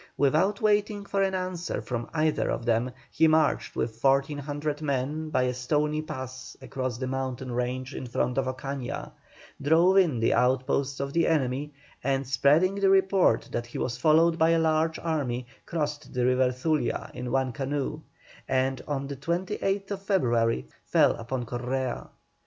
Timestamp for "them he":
2.65-3.27